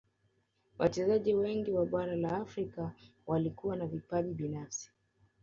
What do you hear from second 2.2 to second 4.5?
afrika walikuwa na vipaji